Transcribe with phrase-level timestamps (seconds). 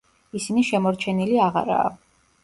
[0.37, 1.93] ისინი შემორჩენილი აღარაა.